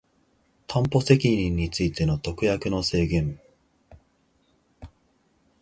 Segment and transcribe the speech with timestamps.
[0.65, 3.39] 担保責任についての特約の制限